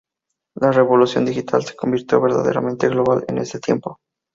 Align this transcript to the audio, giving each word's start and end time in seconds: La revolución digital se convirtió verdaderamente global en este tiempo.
La 0.55 0.71
revolución 0.71 1.25
digital 1.25 1.63
se 1.63 1.75
convirtió 1.75 2.19
verdaderamente 2.19 2.89
global 2.89 3.23
en 3.27 3.37
este 3.37 3.59
tiempo. 3.59 3.99